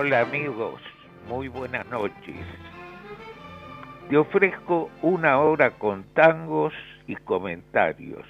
[0.00, 0.80] Hola amigos,
[1.28, 2.46] muy buenas noches.
[4.08, 6.72] Te ofrezco una hora con tangos
[7.08, 8.24] y comentarios.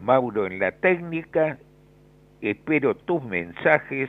[0.00, 1.58] Mauro en la técnica,
[2.40, 4.08] espero tus mensajes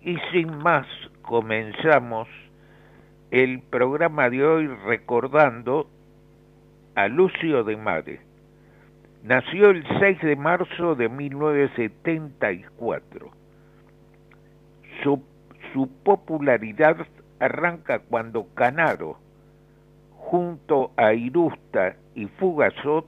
[0.00, 0.86] y sin más
[1.20, 2.28] comenzamos
[3.30, 5.86] el programa de hoy recordando
[6.94, 8.20] a Lucio de Mare.
[9.22, 13.45] Nació el 6 de marzo de 1974
[15.02, 15.20] su,
[16.02, 16.96] popularidad
[17.38, 19.18] arranca cuando Canaro,
[20.16, 23.06] junto a Irusta y Fugazot,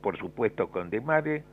[0.00, 1.44] por supuesto con Demare,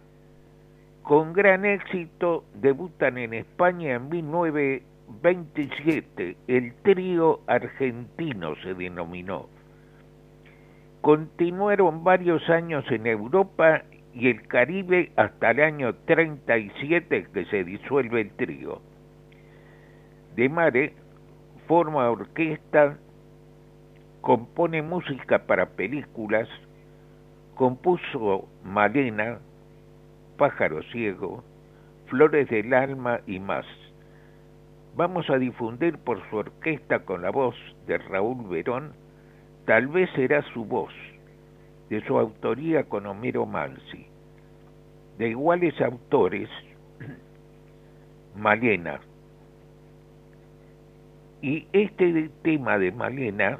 [1.03, 6.37] con gran éxito debutan en España en 1927.
[6.47, 9.49] El trío argentino se denominó.
[11.01, 13.81] Continuaron varios años en Europa
[14.13, 18.81] y el Caribe hasta el año 37 que se disuelve el trío.
[20.35, 20.93] De Mare
[21.67, 22.97] forma orquesta,
[24.21, 26.47] compone música para películas,
[27.55, 29.39] compuso Malena,
[30.37, 31.43] Pájaro Ciego,
[32.07, 33.65] Flores del Alma y más.
[34.95, 37.55] Vamos a difundir por su orquesta con la voz
[37.87, 38.93] de Raúl Verón,
[39.65, 40.93] tal vez será su voz,
[41.89, 44.07] de su autoría con Homero Mansi.
[45.17, 46.49] De iguales autores,
[48.35, 49.01] Malena,
[51.41, 53.59] y este tema de Malena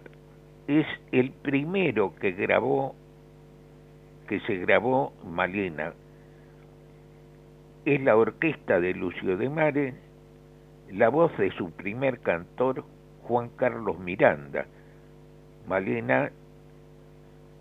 [0.68, 2.96] es el primero que grabó,
[4.28, 5.94] que se grabó Malena.
[7.86, 9.96] Es la orquesta de Lucio de Mare,
[10.92, 12.86] la voz de su primer cantor,
[13.24, 14.66] Juan Carlos Miranda.
[15.68, 16.31] Malena,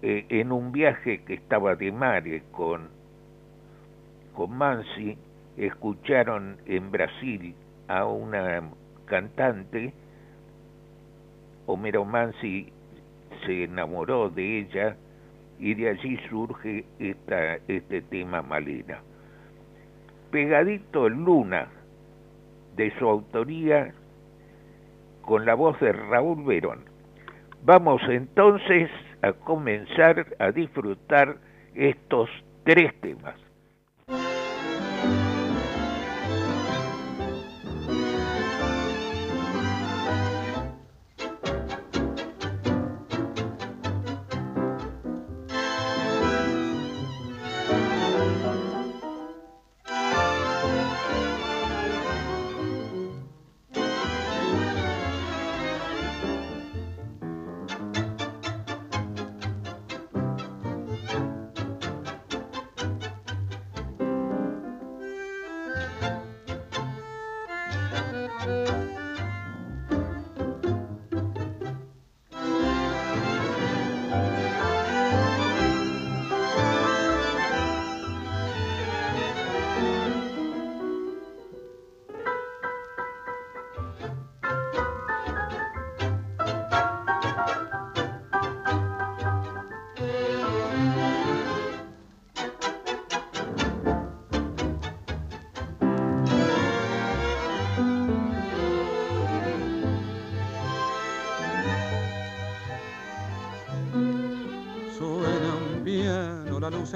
[0.02, 2.88] eh, en un viaje que estaba de Mare con,
[4.34, 5.16] con Mansi,
[5.56, 7.54] escucharon en Brasil
[7.88, 8.62] a una
[9.06, 9.94] cantante
[11.70, 12.72] Homero Mansi
[13.46, 14.96] se enamoró de ella
[15.58, 19.00] y de allí surge esta, este tema Malena.
[20.30, 21.68] Pegadito Luna,
[22.76, 23.94] de su autoría,
[25.22, 26.84] con la voz de Raúl Verón.
[27.64, 28.90] Vamos entonces
[29.22, 31.36] a comenzar a disfrutar
[31.74, 32.28] estos
[32.64, 33.36] tres temas.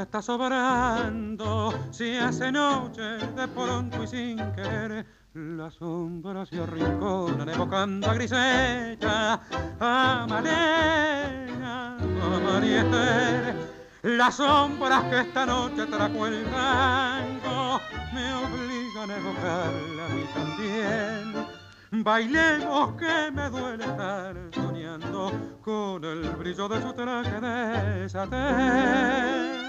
[0.05, 5.07] Está sobrando, se hace noche de pronto y sin querer.
[5.35, 9.41] La sombra se arrinconan evocando a Grisella,
[9.81, 12.61] a Malena, a
[14.03, 17.81] Las sombras que esta noche trajo el rango
[18.13, 21.47] me obligan a evocarla a mí también.
[22.05, 29.64] Bailemos que me duele estar soñando con el brillo de su traje de satén.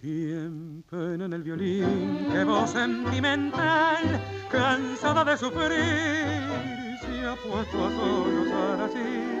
[0.00, 2.28] ¿Quién pena en el violín?
[2.32, 4.20] ¡Qué voz sentimental!
[4.50, 9.38] Cansada de sufrir, se ha puesto a sollozar así.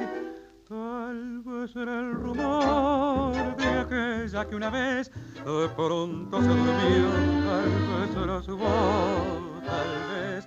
[0.68, 7.10] Tal vez era el rumor de aquella que una vez de pronto se durmió,
[7.46, 10.46] tal vez era su voz, tal vez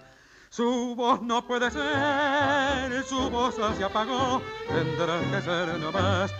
[0.51, 6.33] su voz no puede ser, su voz se apagó, tendrá que ser nomás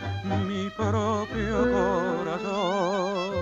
[0.48, 3.42] mi propio corazón.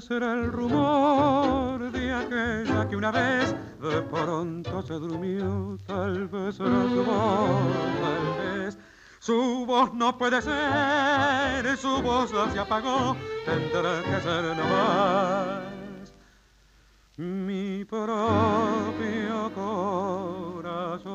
[0.00, 6.82] Será el rumor de aquella que una vez de pronto se durmió, tal vez será
[6.88, 7.60] su voz,
[8.00, 8.78] tal vez
[9.18, 15.60] su voz no puede ser, su voz se apagó, tendrá que ser nomás
[17.16, 21.10] mi propio corazón.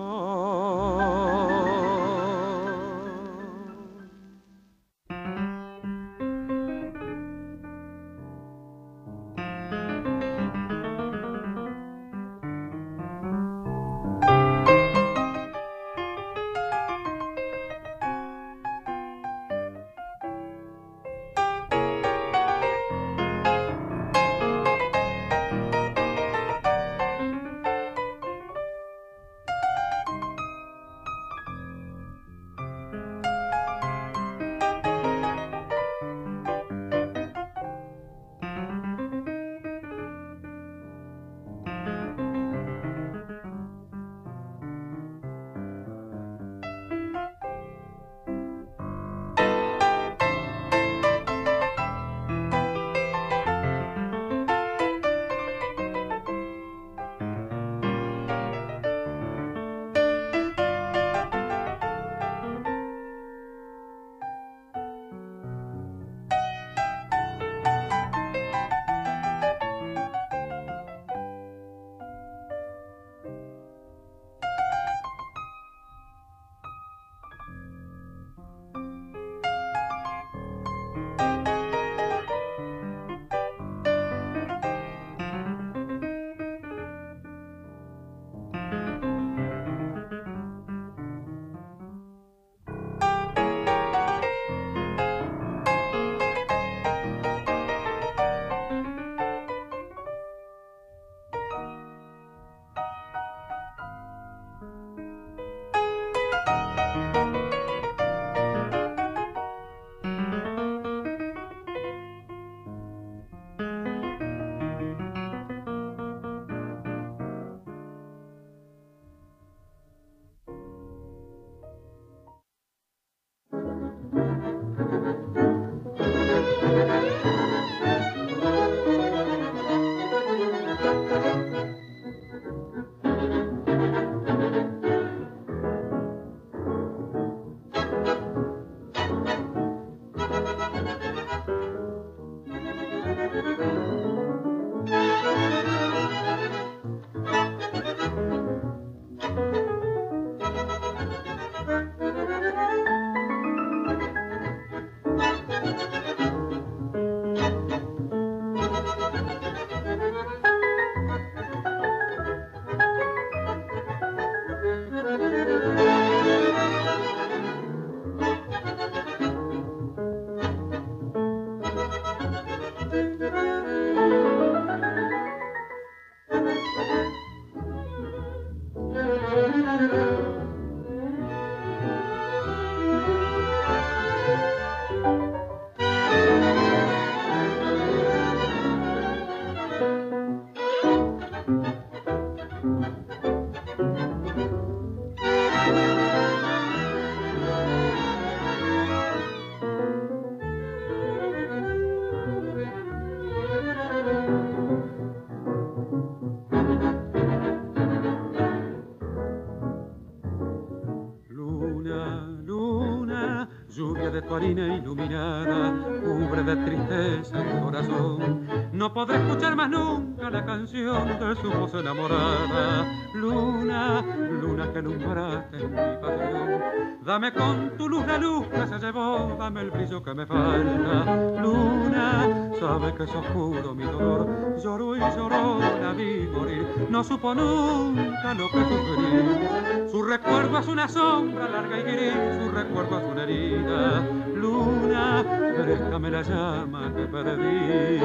[218.96, 222.86] Podré escuchar más nunca la canción de su voz enamorada.
[223.13, 226.62] Luna, luna que alumbraste en mi pasión,
[227.04, 231.42] Dame con tu luz la luz que se llevó, dame el brillo que me falta.
[231.42, 237.36] Luna, sabe que es oscuro mi dolor, lloró y lloró, la vi morir, no supo
[237.36, 239.89] nunca lo que sufrí.
[239.92, 244.25] Su recuerdo es una sombra larga y gris, su recuerdo es una herida.
[244.45, 245.25] Luna,
[245.57, 247.99] préstame la llama que perdí.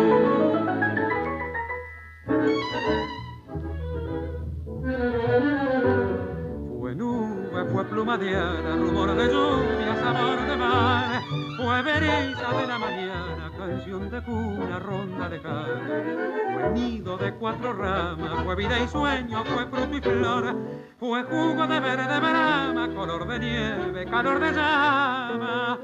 [6.78, 8.32] Fue nube, fue pluma de
[8.78, 11.20] rumor de lluvia, sabor de mar.
[11.58, 16.14] Fue brisa de la mañana, canción de cuna, ronda de carne.
[16.54, 20.56] Fue nido de cuatro ramas, fue vida y sueño, fue fruto y flor.
[20.98, 25.78] Fue jugo de verde brama, color de nieve, calor de llama.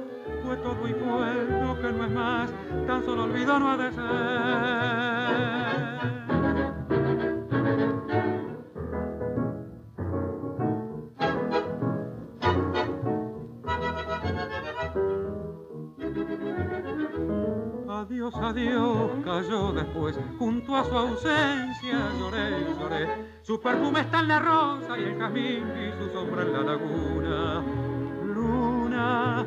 [0.47, 2.53] Fue todo y fue lo que no es más,
[2.87, 4.03] tan solo olvido no ha de ser.
[17.89, 23.09] Adiós, adiós, cayó después, junto a su ausencia lloré, lloré.
[23.43, 27.65] Su perfume está en la rosa y el jazmín y su sombra en la laguna.
[28.23, 29.45] Luna,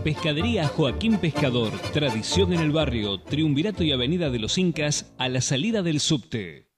[0.04, 5.40] Pescadería Joaquín Pescador, tradición en el barrio, Triunvirato y Avenida de los Incas, a la
[5.40, 6.68] salida del subte.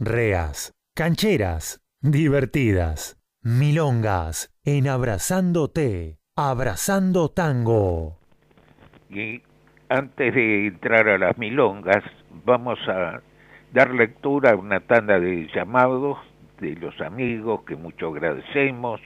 [0.00, 8.18] Reas, cancheras, divertidas, milongas, en Abrazándote, Abrazando Tango.
[9.10, 9.42] Y
[9.88, 12.02] antes de entrar a las milongas,
[12.44, 13.22] vamos a
[13.72, 16.18] dar lectura a una tanda de llamados
[16.60, 19.00] de los amigos que mucho agradecemos.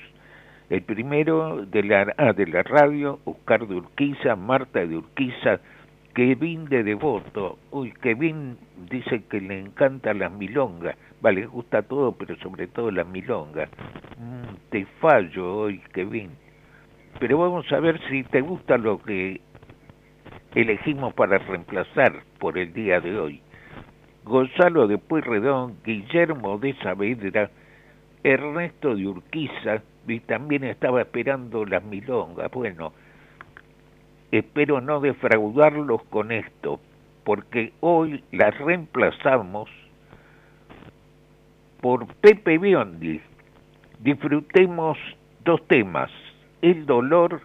[0.68, 5.61] El primero de la, ah, de la radio, Oscar de Urquiza, Marta de Urquiza,
[6.14, 7.58] Kevin de Devoto.
[7.70, 8.58] Uy, Kevin
[8.90, 10.96] dice que le encantan las milongas.
[11.20, 13.70] Vale, le gusta todo, pero sobre todo las milongas.
[14.18, 16.30] Mm, te fallo hoy, Kevin.
[17.20, 19.40] Pero vamos a ver si te gusta lo que
[20.54, 23.40] elegimos para reemplazar por el día de hoy.
[24.26, 27.49] Gonzalo de Pueyrredón, Guillermo de Saavedra,
[28.25, 32.50] Ernesto de Urquiza, y también estaba esperando las milongas.
[32.50, 32.92] Bueno,
[34.33, 36.80] espero no defraudarlos con esto,
[37.23, 39.71] porque hoy las reemplazamos
[41.80, 43.21] por Pepe Biondi.
[44.00, 44.99] Disfrutemos
[45.45, 46.11] dos temas,
[46.62, 47.42] el dolor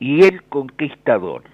[0.00, 1.44] y el conquistador.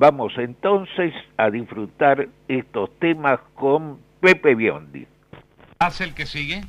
[0.00, 5.06] Vamos entonces a disfrutar estos temas con Pepe Biondi.
[5.78, 6.64] ¿Hace el que sigue?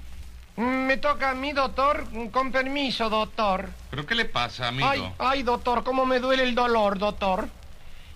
[0.57, 2.03] Me toca a mí, doctor.
[2.31, 3.69] Con permiso, doctor.
[3.89, 4.85] ¿Pero qué le pasa, amigo?
[4.85, 7.47] Ay, ay, doctor, cómo me duele el dolor, doctor.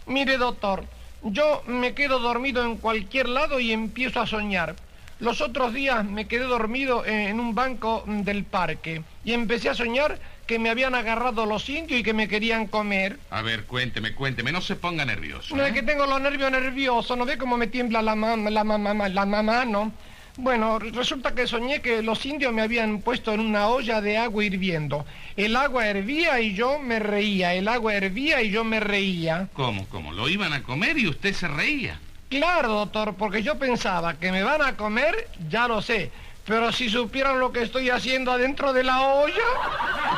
[0.05, 0.83] Mire, doctor,
[1.23, 4.75] yo me quedo dormido en cualquier lado y empiezo a soñar.
[5.21, 10.19] Los otros días me quedé dormido en un banco del parque y empecé a soñar
[10.45, 13.19] que me habían agarrado los indios y que me querían comer.
[13.29, 15.55] A ver, cuénteme, cuénteme, no se ponga nervioso.
[15.55, 15.73] No es ¿eh?
[15.73, 19.25] que tengo los nervios nerviosos, ¿no ve cómo me tiembla la mamá, la mamá, la
[19.25, 19.91] mamá, no?
[20.37, 24.43] Bueno, resulta que soñé que los indios me habían puesto en una olla de agua
[24.43, 25.05] hirviendo.
[25.37, 29.47] El agua hervía y yo me reía, el agua hervía y yo me reía.
[29.53, 30.11] ¿Cómo, cómo?
[30.11, 31.99] ¿Lo iban a comer y usted se reía?
[32.27, 36.11] Claro, doctor, porque yo pensaba que me van a comer, ya lo sé.
[36.45, 39.33] Pero si supieran lo que estoy haciendo adentro de la olla...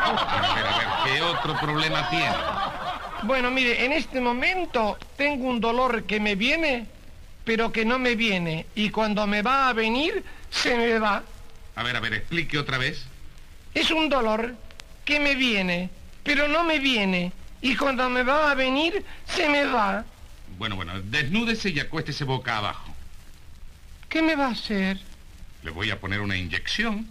[0.02, 2.36] A ver, a ver, ¿qué otro problema tiene?
[3.24, 6.86] Bueno, mire, en este momento tengo un dolor que me viene,
[7.46, 8.66] pero que no me viene.
[8.76, 11.24] Y cuando me va a venir, se me va.
[11.76, 13.06] A ver, a ver, explique otra vez.
[13.74, 14.54] Es un dolor
[15.06, 15.90] que me viene,
[16.24, 17.32] pero no me viene.
[17.62, 20.04] Y cuando me va a venir, se me va.
[20.58, 22.94] Bueno, bueno, desnúdese y acuéstese boca abajo.
[24.10, 25.00] ¿Qué me va a hacer?
[25.68, 27.06] Le voy a poner una inyección.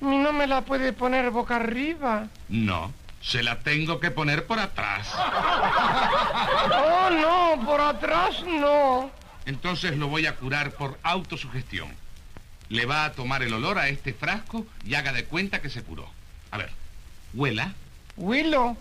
[0.00, 2.26] ¿Y no me la puede poner boca arriba?
[2.48, 5.08] No, se la tengo que poner por atrás.
[5.14, 9.12] Oh, no, por atrás no.
[9.46, 11.88] Entonces lo voy a curar por autosugestión.
[12.68, 15.84] Le va a tomar el olor a este frasco y haga de cuenta que se
[15.84, 16.10] curó.
[16.50, 16.70] A ver,
[17.32, 17.74] huela.
[18.16, 18.76] Huelo,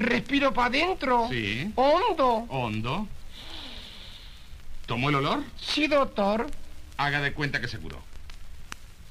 [0.00, 1.28] respiro para adentro.
[1.30, 1.72] Sí.
[1.76, 2.46] Hondo.
[2.48, 3.06] Hondo.
[4.86, 5.44] ¿Tomó el olor?
[5.56, 6.50] Sí, doctor.
[6.96, 8.02] Haga de cuenta que se curó.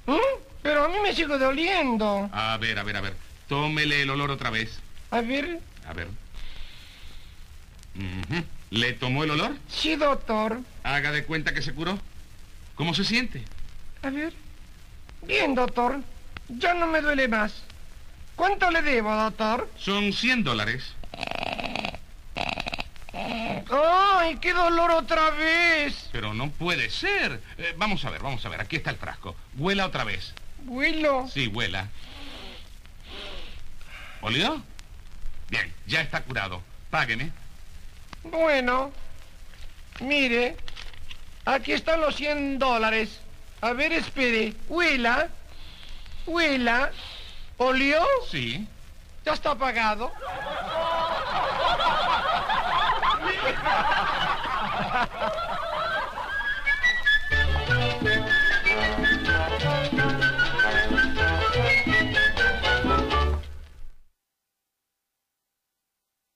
[0.05, 0.17] ¿Mm?
[0.61, 2.29] Pero a mí me sigue doliendo.
[2.31, 3.15] A ver, a ver, a ver.
[3.47, 4.79] Tómele el olor otra vez.
[5.09, 5.59] A ver.
[5.87, 6.07] A ver.
[8.69, 9.57] ¿Le tomó el olor?
[9.67, 10.59] Sí, doctor.
[10.83, 11.99] Haga de cuenta que se curó.
[12.75, 13.43] ¿Cómo se siente?
[14.01, 14.33] A ver.
[15.23, 16.01] Bien, doctor.
[16.47, 17.63] Ya no me duele más.
[18.35, 19.69] ¿Cuánto le debo, doctor?
[19.77, 20.93] Son 100 dólares.
[23.71, 26.09] ¡Ay, qué dolor otra vez!
[26.11, 27.41] Pero no puede ser.
[27.57, 28.59] Eh, vamos a ver, vamos a ver.
[28.59, 29.35] Aquí está el frasco.
[29.57, 30.33] Huela otra vez.
[30.63, 31.27] ¿Vuelo?
[31.27, 31.87] Sí, huela.
[34.21, 34.61] ¿Olió?
[35.49, 36.61] Bien, ya está curado.
[36.89, 37.31] Págueme.
[38.23, 38.91] Bueno,
[40.01, 40.57] mire,
[41.45, 43.21] aquí están los 100 dólares.
[43.61, 44.53] A ver, espere.
[44.67, 45.29] Huela.
[46.25, 46.91] Huela.
[47.57, 48.05] ¿Olió?
[48.29, 48.67] Sí.
[49.25, 50.11] Ya está pagado.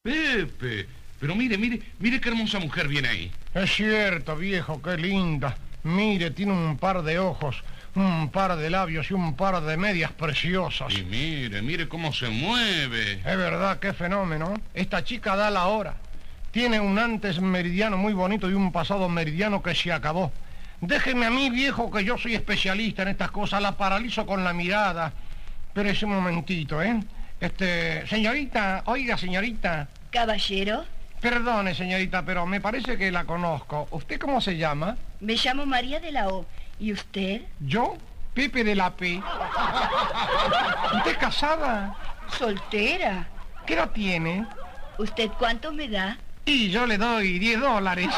[0.06, 0.88] Pepe.
[1.20, 3.32] Pero mire, mire, mire qué hermosa mujer viene ahí.
[3.54, 5.58] Es cierto, viejo, qué linda.
[5.84, 7.64] Mire, tiene un par de ojos,
[7.96, 10.94] un par de labios y un par de medias preciosas.
[10.94, 13.14] Y mire, mire cómo se mueve.
[13.14, 14.54] Es verdad, qué fenómeno.
[14.74, 15.96] Esta chica da la hora.
[16.56, 20.32] Tiene un antes meridiano muy bonito y un pasado meridiano que se acabó.
[20.80, 23.62] Déjeme a mí, viejo, que yo soy especialista en estas cosas.
[23.62, 25.12] La paralizo con la mirada.
[25.74, 26.98] Pero ese momentito, ¿eh?
[27.42, 29.90] Este, señorita, oiga, señorita.
[30.12, 30.86] Caballero,
[31.20, 33.90] Perdone, señorita, pero me parece que la conozco.
[33.92, 34.96] ¿Usted cómo se llama?
[35.20, 36.46] me llamo María de la O.
[36.80, 37.42] ¿Y usted?
[37.60, 37.98] Yo,
[38.34, 39.22] Pepe de la P.
[40.96, 41.98] ¿Usted es casada?
[42.30, 43.28] Soltera.
[43.66, 44.48] ¿Qué edad tiene?
[44.98, 46.18] ¿Usted cuánto me da?
[46.46, 48.10] Y yo le doy 10 dólares.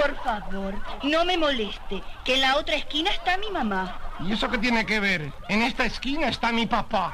[0.00, 3.98] Por favor, no me moleste, que en la otra esquina está mi mamá.
[4.20, 5.32] ¿Y eso qué tiene que ver?
[5.48, 7.12] En esta esquina está mi papá.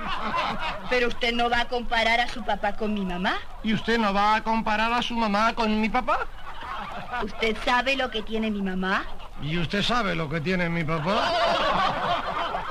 [0.91, 3.39] Pero usted no va a comparar a su papá con mi mamá.
[3.63, 6.27] ¿Y usted no va a comparar a su mamá con mi papá?
[7.23, 9.05] ¿Usted sabe lo que tiene mi mamá?
[9.43, 11.33] ¿Y usted sabe lo que tiene mi papá?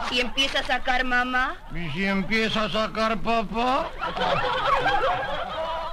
[0.10, 3.88] Si empieza a sacar mamá, ¿Y si empieza a sacar papá?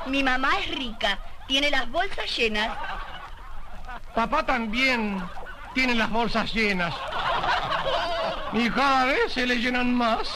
[0.09, 2.77] Mi mamá es rica, tiene las bolsas llenas.
[4.15, 5.23] Papá también
[5.75, 6.95] tiene las bolsas llenas.
[8.53, 10.29] Y cada vez se le llenan más.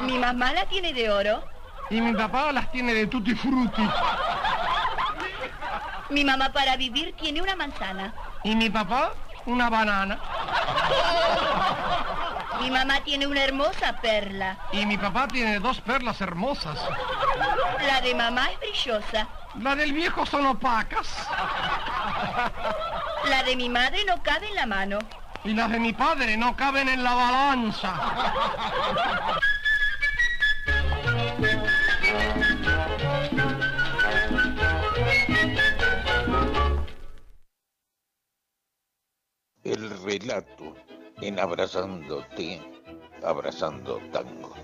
[0.00, 1.44] Mi mamá la tiene de oro.
[1.90, 3.88] Y mi papá las tiene de tutti frutti.
[6.10, 8.12] Mi mamá para vivir tiene una manzana.
[8.42, 9.12] Y mi papá
[9.46, 10.18] una banana.
[12.60, 14.58] Mi mamá tiene una hermosa perla.
[14.72, 16.78] Y mi papá tiene dos perlas hermosas.
[17.86, 19.28] La de mamá es brillosa.
[19.58, 21.08] La del viejo son opacas.
[23.28, 24.98] La de mi madre no cabe en la mano.
[25.42, 27.94] Y las de mi padre no caben en la balanza.
[39.64, 40.76] El relato
[41.22, 42.60] en Abrazándote,
[43.22, 44.54] Abrazando Tango.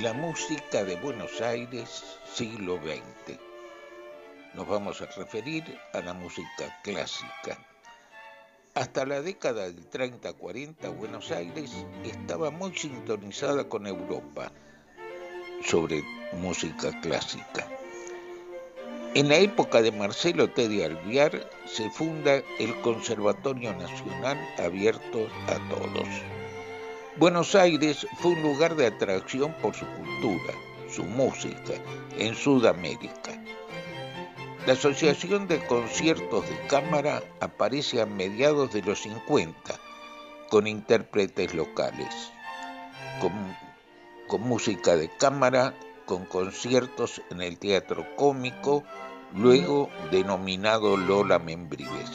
[0.00, 3.38] La música de Buenos Aires, siglo XX.
[4.54, 7.58] Nos vamos a referir a la música clásica.
[8.74, 14.52] Hasta la década del 30-40, Buenos Aires estaba muy sintonizada con Europa
[15.64, 17.68] sobre música clásica.
[19.14, 20.68] En la época de Marcelo T.
[20.68, 26.08] de Alviar se funda el Conservatorio Nacional abierto a todos.
[27.16, 30.54] Buenos Aires fue un lugar de atracción por su cultura,
[30.90, 31.74] su música,
[32.18, 33.40] en Sudamérica.
[34.66, 39.74] La Asociación de Conciertos de Cámara aparece a mediados de los 50
[40.50, 42.32] con intérpretes locales,
[44.26, 45.74] con música de cámara,
[46.06, 48.84] con conciertos en el teatro cómico,
[49.34, 52.10] luego denominado Lola Membrives.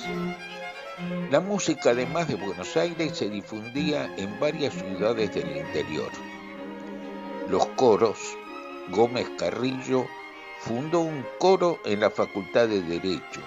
[1.31, 6.11] La música, además de Buenos Aires, se difundía en varias ciudades del interior.
[7.49, 8.17] Los coros,
[8.89, 10.05] Gómez Carrillo
[10.59, 13.41] fundó un coro en la Facultad de Derecho.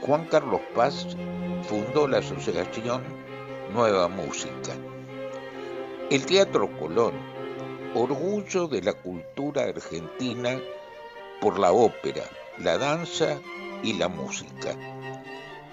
[0.00, 1.06] Juan Carlos Paz
[1.68, 3.02] fundó la asociación
[3.74, 4.72] Nueva Música.
[6.10, 7.12] El Teatro Colón,
[7.94, 10.58] orgullo de la cultura argentina
[11.40, 12.22] por la ópera,
[12.58, 13.38] la danza
[13.82, 14.76] y la música.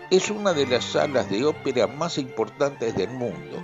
[0.10, 3.64] Es una de las salas de ópera más importantes del mundo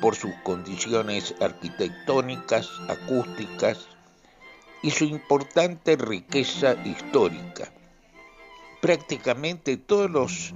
[0.00, 3.86] por sus condiciones arquitectónicas, acústicas
[4.82, 7.72] y su importante riqueza histórica.
[8.80, 10.54] Prácticamente todos los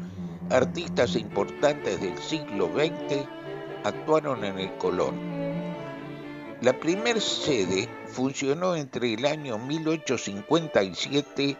[0.50, 3.24] artistas importantes del siglo XX
[3.84, 5.35] actuaron en el Colón.
[6.62, 11.54] La primer sede funcionó entre el año 1857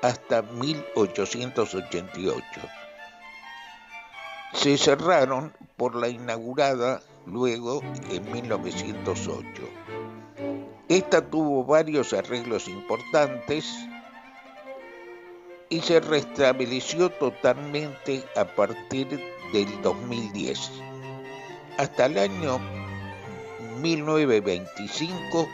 [0.00, 2.42] hasta 1888.
[4.54, 9.44] se cerraron por la inaugurada luego en 1908.
[10.88, 13.66] Esta tuvo varios arreglos importantes
[15.68, 19.06] y se restableció totalmente a partir
[19.52, 20.70] del 2010.
[21.78, 22.79] Hasta el año
[23.80, 25.48] 1925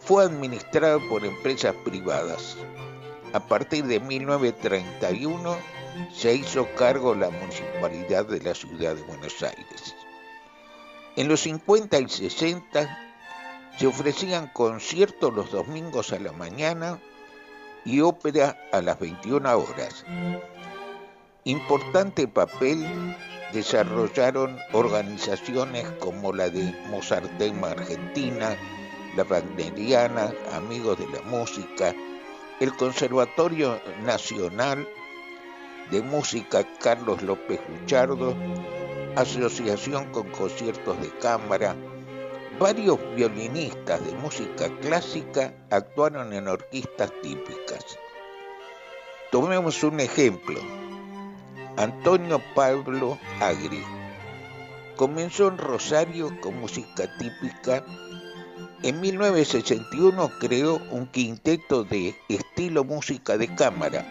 [0.00, 2.56] fue administrado por empresas privadas.
[3.32, 5.56] A partir de 1931
[6.12, 9.94] se hizo cargo la municipalidad de la ciudad de Buenos Aires.
[11.16, 12.98] En los 50 y 60
[13.76, 16.98] se ofrecían conciertos los domingos a la mañana
[17.84, 20.04] y ópera a las 21 horas.
[21.44, 22.86] Importante papel
[23.52, 28.56] desarrollaron organizaciones como la de Mozartema Argentina,
[29.16, 31.94] la Wagneriana, Amigos de la Música,
[32.60, 34.86] el Conservatorio Nacional
[35.90, 38.36] de Música Carlos López Luchardo,
[39.16, 41.74] Asociación con Conciertos de Cámara,
[42.58, 47.98] varios violinistas de música clásica actuaron en orquestas típicas.
[49.30, 50.87] Tomemos un ejemplo.
[51.78, 53.84] Antonio Pablo Agri
[54.96, 57.84] comenzó en Rosario con música típica.
[58.82, 64.04] En 1961 creó un quinteto de estilo música de cámara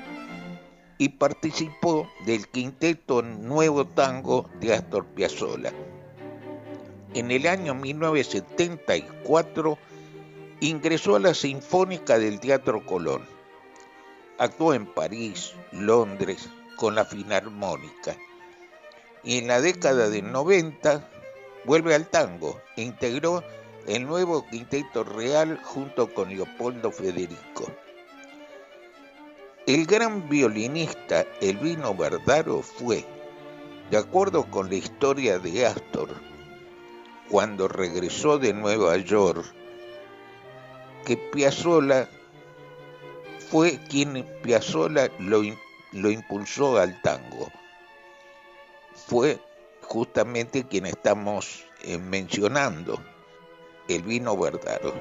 [0.97, 5.73] y participó del quinteto Nuevo Tango de Astor Piazzolla.
[7.15, 9.77] En el año 1974
[10.62, 13.23] ingresó a la Sinfónica del Teatro Colón.
[14.38, 16.47] Actuó en París, Londres,
[16.78, 18.16] con la Filarmónica.
[19.24, 21.10] Y en la década del 90
[21.66, 23.44] vuelve al tango e integró
[23.88, 27.70] el nuevo Quinteto Real junto con Leopoldo Federico.
[29.66, 33.06] El gran violinista Elvino Verdaro fue,
[33.92, 36.10] de acuerdo con la historia de Astor,
[37.30, 39.46] cuando regresó de Nueva York,
[41.06, 42.10] que Piazzolla
[43.50, 45.42] fue quien Piazzolla lo,
[45.91, 47.52] lo impulsó al tango.
[48.93, 49.39] Fue
[49.82, 53.02] justamente quien estamos eh, mencionando,
[53.88, 54.93] Elvino Verdaro.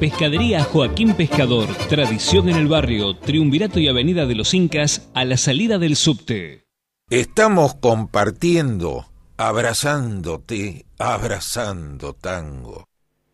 [0.00, 5.38] Pescadería Joaquín Pescador, tradición en el barrio, Triunvirato y Avenida de los Incas, a la
[5.38, 6.66] salida del subte.
[7.08, 9.06] Estamos compartiendo,
[9.38, 12.84] abrazándote, abrazando tango.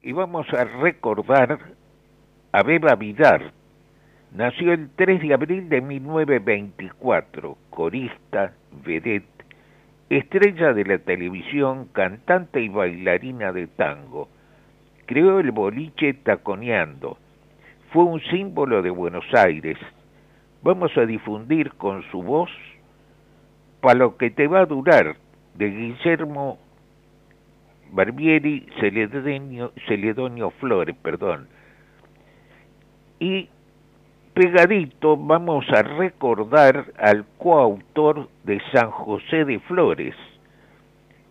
[0.02, 1.74] Y vamos a recordar
[2.52, 3.52] a Beba Vidar.
[4.32, 8.52] Nació el 3 de abril de 1924, corista,
[8.84, 9.44] vedette,
[10.08, 14.28] estrella de la televisión, cantante y bailarina de tango
[15.06, 17.18] creó el boliche taconeando.
[17.90, 19.76] Fue un símbolo de Buenos Aires.
[20.62, 22.50] Vamos a difundir con su voz
[23.80, 25.16] para lo que te va a durar
[25.54, 26.58] de Guillermo
[27.90, 31.48] Barbieri Celedonio, Celedonio Flores, perdón.
[33.22, 33.48] Y
[34.34, 40.16] pegadito vamos a recordar al coautor de San José de Flores,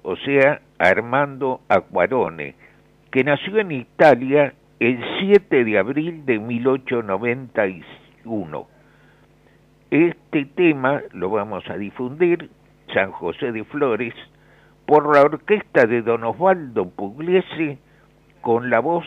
[0.01, 2.56] o sea, Armando Aquarone
[3.12, 8.67] que nació en Italia el 7 de abril de 1891.
[9.89, 12.49] Este tema lo vamos a difundir,
[12.93, 14.13] San José de Flores,
[14.86, 17.80] por la orquesta de Don Osvaldo Pugliese
[18.39, 19.06] con la voz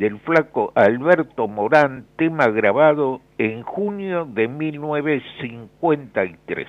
[0.00, 6.66] del flaco Alberto Morán, tema grabado en junio de 1953.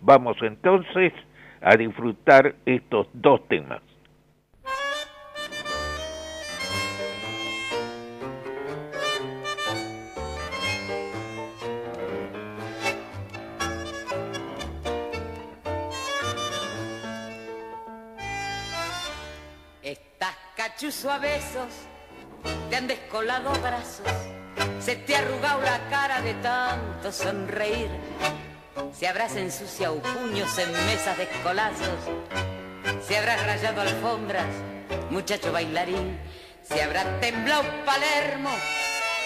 [0.00, 1.12] Vamos entonces
[1.60, 3.82] a disfrutar estos dos temas.
[20.76, 21.88] chuzo a besos,
[22.70, 24.06] te han descolado brazos,
[24.80, 27.88] se te ha arrugado la cara de tanto sonreír,
[28.92, 31.98] se habrás ensuciado puños en mesas de escolazos,
[33.06, 34.46] se habrás rayado alfombras,
[35.10, 36.18] muchacho bailarín,
[36.62, 38.50] se habrá temblado Palermo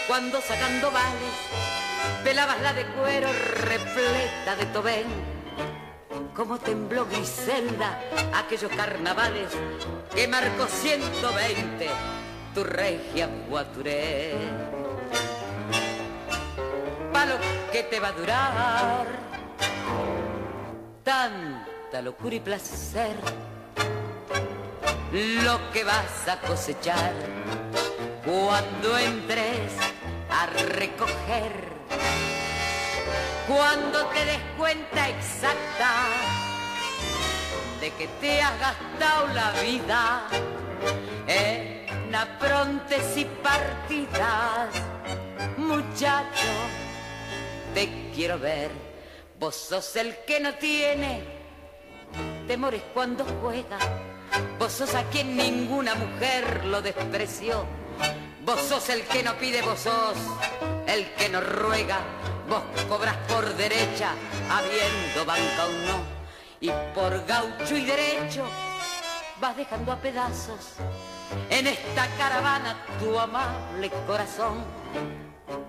[0.07, 5.41] cuando sacando vales, pelabas la de cuero repleta de tobén.
[6.35, 8.01] Como tembló Griselda
[8.35, 9.51] aquellos carnavales
[10.15, 11.89] que marcó 120
[12.55, 14.35] tu regia guaturé.
[17.13, 17.35] Palo
[17.73, 19.07] que te va a durar
[21.03, 23.17] tanta locura y placer,
[25.13, 27.13] lo que vas a cosechar
[28.25, 29.73] cuando entres
[30.31, 31.71] a recoger
[33.49, 35.91] Cuando te des cuenta exacta
[37.81, 40.29] de que te has gastado la vida
[41.27, 44.69] en aprontes y partidas,
[45.57, 46.49] muchacho,
[47.75, 48.71] te quiero ver.
[49.39, 51.23] Vos sos el que no tiene
[52.47, 53.79] temores cuando juega.
[54.59, 57.65] Vos sos a quien ninguna mujer lo despreció.
[58.45, 60.17] Vos sos el que no pide, vos sos
[60.87, 62.01] el que no ruega.
[62.49, 64.13] Vos cobras por derecha,
[64.51, 66.21] habiendo banca o no.
[66.61, 68.45] Y por gaucho y derecho
[69.41, 70.75] vas dejando a pedazos
[71.49, 74.65] en esta caravana tu amable corazón.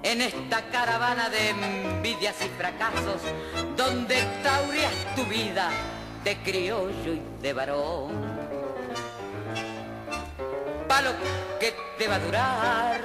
[0.03, 3.21] En esta caravana de envidias y fracasos,
[3.77, 5.69] donde taurias tu vida
[6.23, 8.11] de criollo y de varón.
[10.87, 11.11] Palo
[11.59, 13.01] que te va a durar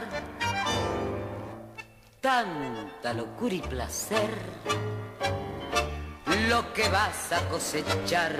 [2.20, 4.30] tanta locura y placer,
[6.48, 8.36] lo que vas a cosechar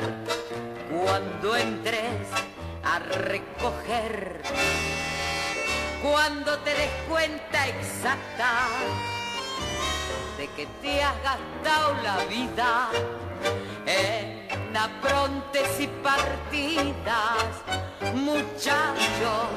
[0.90, 2.28] cuando entres
[2.84, 4.40] a recoger,
[6.02, 8.68] cuando te des cuenta exacta
[10.38, 12.90] de que te has gastado la vida
[13.86, 17.62] en aprontes y partidas,
[18.14, 19.48] muchacho,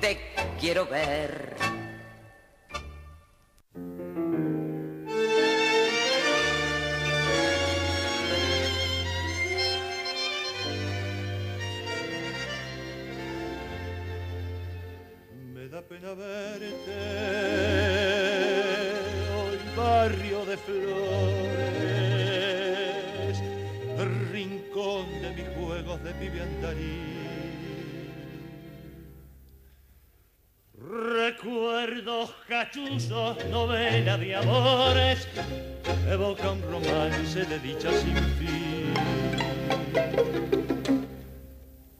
[0.00, 1.65] te quiero ver.
[32.66, 35.28] Cachuzos, novela de amores,
[36.10, 38.92] evoca un romance de dicha sin fin.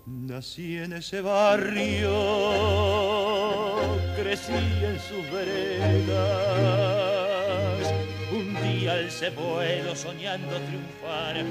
[0.06, 2.10] Nací en ese barrio,
[4.16, 6.16] crecí en sus veredas.
[8.32, 11.44] Un día alcé vuelo soñando triunfar.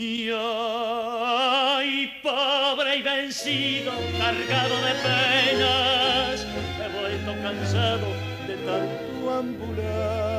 [0.00, 6.46] Y ay, pobre y vencido, cargado de penas,
[6.78, 8.06] he vuelto cansado
[8.46, 10.38] de tanto ambular.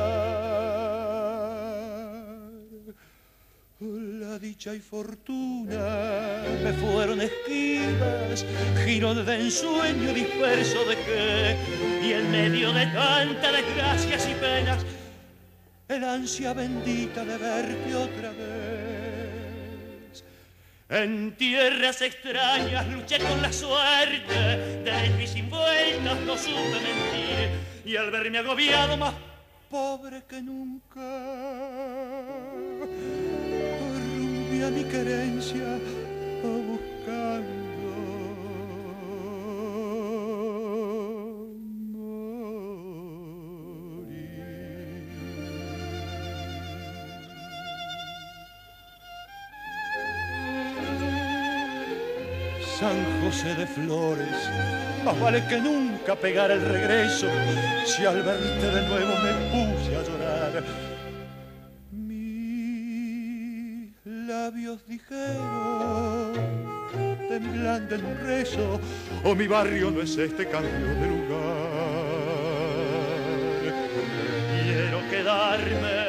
[3.80, 8.46] La dicha y fortuna me fueron esquivas,
[8.86, 11.56] giro de ensueño disperso de que,
[12.02, 14.86] y en medio de tanta desgracias y penas,
[15.86, 18.99] el ansia bendita de verte otra vez.
[20.90, 24.34] En tierras extrañas luché con la suerte,
[24.82, 27.50] de y sin vueltas no supe mentir,
[27.84, 29.14] y al verme agobiado más
[29.70, 31.00] pobre que nunca,
[34.66, 35.78] a mi querencia
[53.30, 54.50] De Flores,
[55.04, 57.28] más vale que nunca pegar el regreso,
[57.86, 60.64] si al verte de nuevo me puse a llorar.
[61.92, 66.32] Mis labios dijeron,
[67.28, 68.80] temblando en un rezo,
[69.22, 71.70] o mi barrio no es este cambio de lugar.
[74.64, 75.99] Quiero quedarme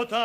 [0.00, 0.22] Total,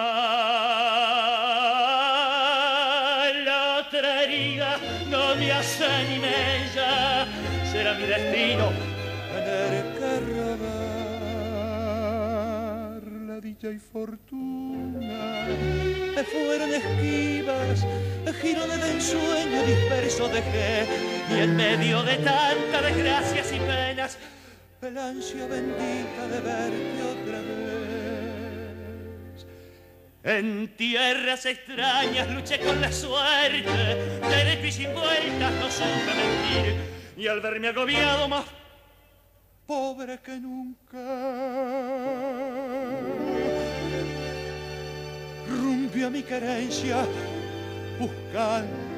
[3.44, 7.28] la otra herida no me hace ni mella,
[7.70, 8.72] será mi destino
[9.34, 10.62] tener que robar
[13.28, 15.46] la dicha y fortuna.
[16.16, 17.86] Me fueron esquivas,
[18.42, 20.88] girones de ensueño disperso dejé,
[21.32, 24.18] y en medio de tanta desgracias y penas,
[24.84, 28.15] el ansia bendita de verte otra vez.
[30.26, 33.62] En tierras extrañas luché con la suerte,
[34.28, 36.76] derecho y sin vueltas no supe mentir,
[37.16, 38.46] y al verme agobiado más
[39.68, 40.98] pobre que nunca,
[45.48, 47.06] rumbi a mi querencia
[48.00, 48.96] buscando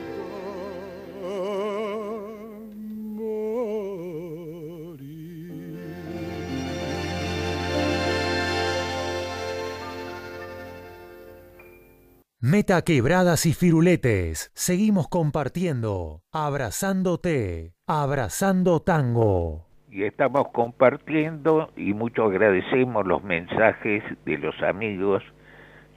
[12.50, 14.52] Meta quebradas y firuletes.
[14.56, 16.22] Seguimos compartiendo.
[16.32, 17.74] Abrazándote.
[17.88, 19.66] Abrazando tango.
[19.92, 25.24] Y estamos compartiendo y mucho agradecemos los mensajes de los amigos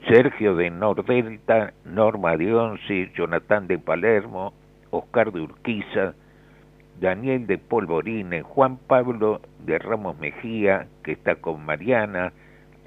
[0.09, 4.51] Sergio de Nordelta, Norma de Once, Jonathan de Palermo,
[4.89, 6.15] Oscar de Urquiza,
[6.99, 12.33] Daniel de Polvorine, Juan Pablo de Ramos Mejía, que está con Mariana,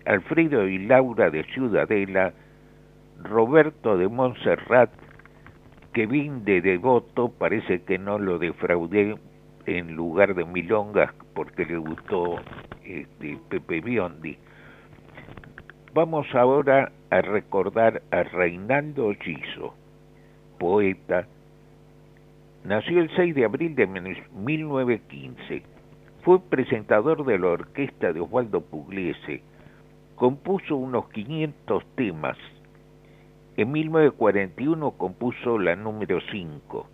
[0.04, 2.34] Alfredo y Laura de Ciudadela,
[3.22, 4.90] Roberto de Montserrat,
[5.92, 9.16] Kevin de Devoto, parece que no lo defraudé
[9.66, 12.36] en lugar de Milongas porque le gustó
[12.84, 14.36] este, Pepe Biondi.
[15.94, 19.74] Vamos ahora a recordar a Reinaldo Giso,
[20.58, 21.26] poeta,
[22.64, 25.62] Nació el 6 de abril de 1915.
[26.22, 29.42] Fue presentador de la orquesta de Osvaldo Pugliese.
[30.14, 32.38] Compuso unos 500 temas.
[33.56, 36.88] En 1941 compuso la número 5.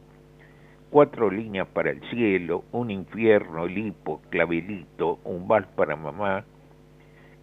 [0.91, 6.45] Cuatro líneas para el cielo, un infierno, el hipo, clavelito, un vals para mamá.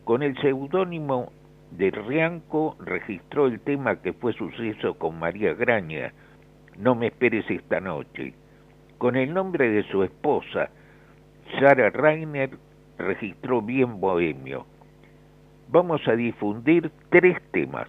[0.03, 1.31] Con el seudónimo
[1.71, 6.13] de Rianco registró el tema que fue suceso con María Graña,
[6.77, 8.35] no me esperes esta noche.
[8.99, 10.69] Con el nombre de su esposa,
[11.59, 12.51] Sara Rainer,
[12.99, 14.67] registró bien Bohemio.
[15.69, 17.87] Vamos a difundir tres temas.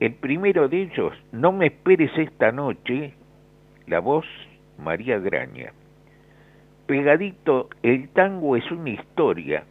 [0.00, 3.14] El primero de ellos, No me esperes esta noche,
[3.88, 4.24] la voz
[4.78, 5.72] María Graña.
[6.86, 9.64] Pegadito, el tango es una historia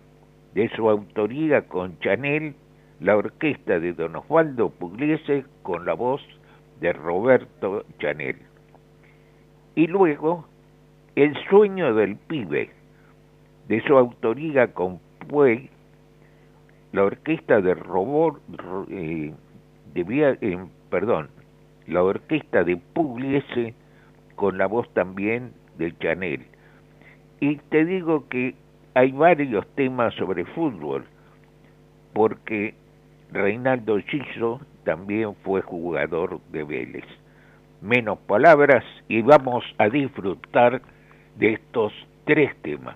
[0.54, 2.56] de su autoría con Chanel,
[3.00, 6.22] la orquesta de Don Osvaldo Pugliese con la voz
[6.82, 8.38] de Roberto Chanel.
[9.76, 10.46] Y luego
[11.16, 12.70] El sueño del pibe,
[13.68, 15.70] de su autoría con Puey,
[16.92, 18.40] la orquesta de Robor,
[18.90, 19.34] eh,
[20.02, 20.58] eh,
[20.90, 21.30] perdón,
[21.88, 23.74] la orquesta de Pugliese
[24.36, 26.46] con la voz también de Chanel.
[27.40, 28.56] Y te digo que
[28.94, 31.06] hay varios temas sobre fútbol,
[32.14, 32.74] porque
[33.32, 37.06] Reinaldo Chiso también fue jugador de Vélez.
[37.82, 40.82] Menos palabras y vamos a disfrutar
[41.38, 41.94] de estos
[42.26, 42.96] tres temas.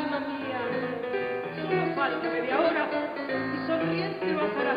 [0.00, 0.60] alma mía.
[1.56, 2.88] Solo falta media hora
[3.28, 4.69] y sonriente bajará.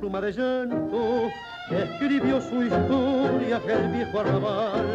[0.00, 1.28] Pluma de llanto,
[1.70, 4.86] escribió su historia el viejo arrabal.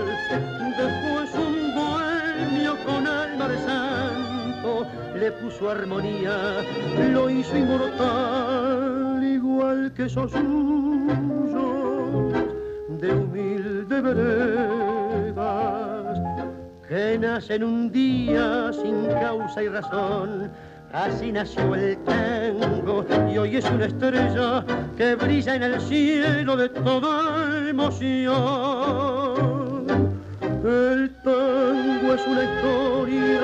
[0.77, 6.63] Después un bohemio con alma de santo le puso armonía,
[7.11, 10.43] lo hizo inmortal, igual que esos suyos
[12.99, 15.45] de humilde veredas
[16.87, 20.51] que nacen un día sin causa y razón
[20.95, 24.63] Así nació el tango y hoy es una estrella
[24.95, 28.15] que brilla en el cielo de toda emoción.
[30.63, 33.41] El tango es una historia,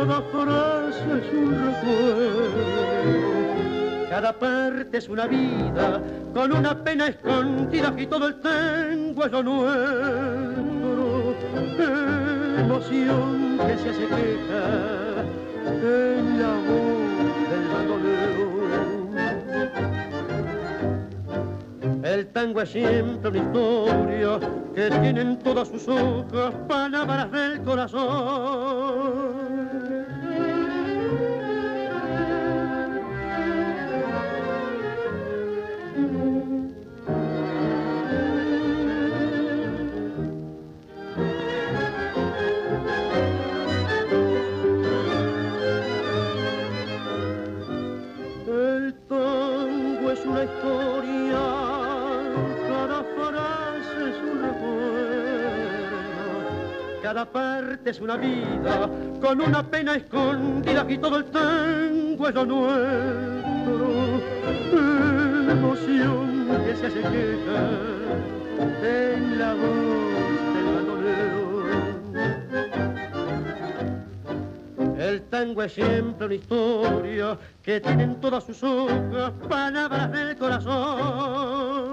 [0.00, 2.72] cada frase es un recuerdo,
[4.08, 6.00] cada parte es una vida
[6.32, 10.30] con una pena escondida y todo el tango es lo nuestro.
[12.58, 14.99] Emoción que se hace queja
[15.82, 17.10] en la voz
[17.50, 17.70] del.
[22.04, 24.40] El tango es siempre una historia
[24.74, 28.70] que tiene en todas sus hojas palabras del corazón.
[57.10, 58.88] Cada parte es una vida,
[59.20, 63.90] con una pena escondida y todo el tango es lo nuestro.
[65.50, 67.00] Emoción que se hace
[69.16, 71.64] en la voz del bandolero.
[74.96, 81.89] El tango es siempre una historia que tiene en todas sus hojas palabras del corazón.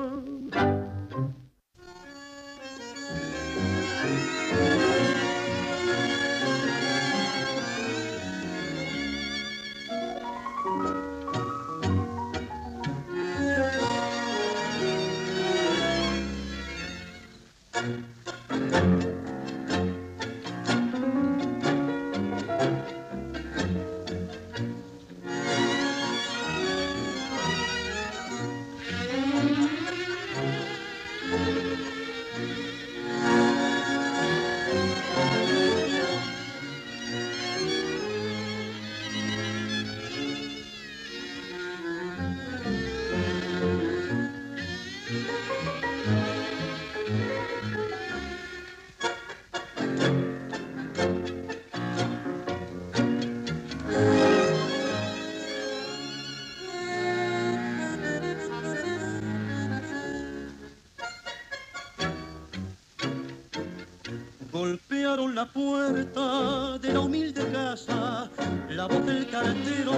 [65.26, 68.30] La puerta de la humilde casa,
[68.70, 69.94] la voz del cartero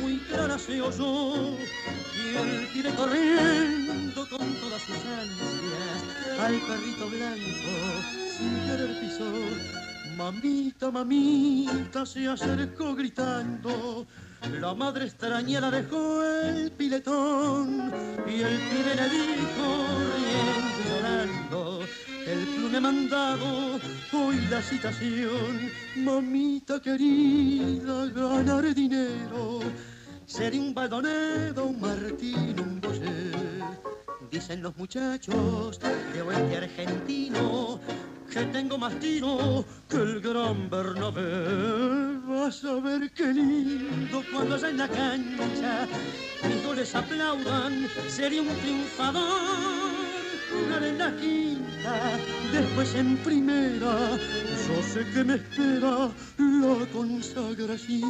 [0.00, 7.74] muy clara se oyó y él viene corriendo con todas sus ansias al perrito blanco
[8.38, 9.30] sin querer pisó.
[10.16, 14.06] Mamita, mamita se acercó gritando,
[14.58, 17.92] la madre extraña la dejó el piletón
[18.26, 19.86] y el pibe le dijo
[20.16, 23.78] riendo llorando el plume mandado,
[24.12, 29.60] hoy la citación, mamita querida, ganar dinero,
[30.26, 33.62] ser un baldonedo, un martín, un boyer.
[34.30, 35.78] Dicen los muchachos
[36.12, 37.80] de oeste argentino
[38.28, 42.18] que tengo más tiro que el gran Bernabé.
[42.26, 45.86] Vas a ver qué lindo cuando allá en la cancha
[46.42, 49.85] mis goles aplaudan, sería un triunfador
[50.82, 52.18] en la quinta,
[52.52, 54.10] después en primera,
[54.66, 58.06] yo sé que me espera la consagración.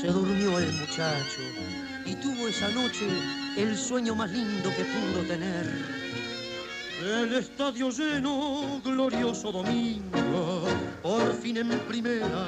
[0.00, 1.42] Se durmió el muchacho
[2.06, 3.06] y tuvo esa noche
[3.56, 5.66] el sueño más lindo que pudo tener.
[7.02, 10.64] El estadio lleno, glorioso domingo,
[11.02, 12.46] por fin en primera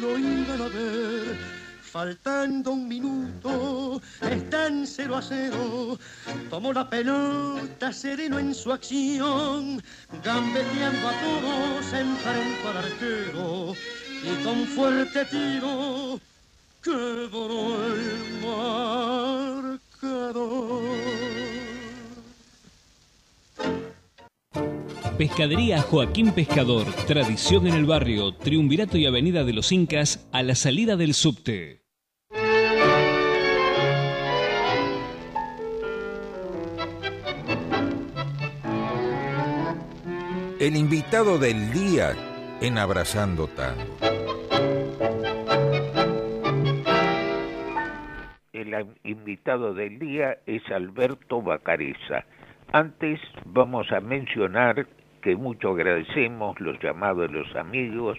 [0.00, 1.57] lo iban a ver
[1.90, 5.98] Faltando un minuto, están cero a cero.
[6.50, 9.82] Tomó la pelota sereno en su acción,
[10.22, 13.72] gambeteando a todos, enfrentó al arquero
[14.22, 16.20] y con fuerte tiro
[16.82, 18.40] quebró el
[20.02, 21.07] marcador.
[25.18, 30.54] Pescadería Joaquín Pescador, tradición en el barrio, Triunvirato y Avenida de los Incas, a la
[30.54, 31.82] salida del subte.
[40.60, 42.14] El invitado del día
[42.60, 43.82] en Abrazando Tango.
[48.52, 52.24] El invitado del día es Alberto Bacareza.
[52.70, 54.86] Antes vamos a mencionar
[55.28, 58.16] que mucho agradecemos los llamados de los amigos,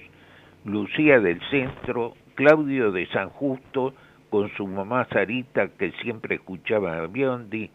[0.63, 3.95] Lucía del Centro, Claudio de San Justo,
[4.29, 7.71] con su mamá Sarita, que siempre escuchaba a Biondi,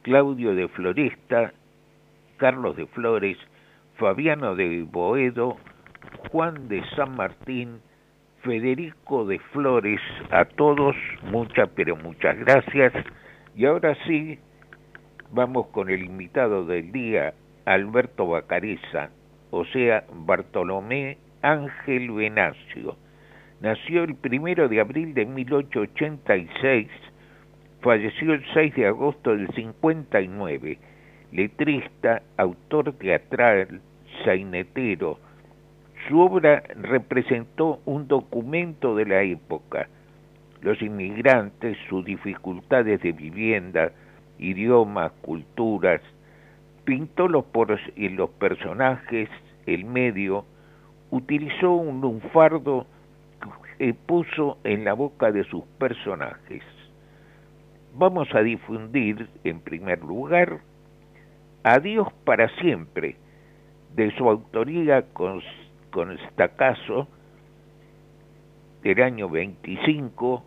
[0.00, 1.52] Claudio de Floresta,
[2.38, 3.36] Carlos de Flores,
[3.98, 5.58] Fabiano de Boedo,
[6.30, 7.82] Juan de San Martín,
[8.40, 10.00] Federico de Flores,
[10.30, 10.96] a todos
[11.30, 12.94] muchas, pero muchas gracias.
[13.54, 14.38] Y ahora sí,
[15.30, 17.34] vamos con el invitado del día,
[17.64, 19.10] Alberto Bacareza,
[19.50, 22.96] o sea, Bartolomé Ángel Venancio.
[23.60, 26.88] Nació el primero de abril de 1886,
[27.80, 30.78] falleció el 6 de agosto del 59,
[31.30, 33.80] letrista, autor teatral,
[34.24, 35.18] sainetero.
[36.08, 39.88] Su obra representó un documento de la época,
[40.60, 43.92] los inmigrantes, sus dificultades de vivienda,
[44.38, 46.00] idiomas, culturas,
[46.84, 47.44] pintó los,
[47.96, 49.28] y los personajes,
[49.66, 50.44] el medio,
[51.10, 52.86] utilizó un lunfardo
[53.78, 56.62] que puso en la boca de sus personajes.
[57.94, 60.60] Vamos a difundir, en primer lugar,
[61.64, 63.14] Adiós para siempre,
[63.94, 65.40] de su autoría con,
[65.92, 67.06] con estacazo
[68.82, 70.44] del año 25,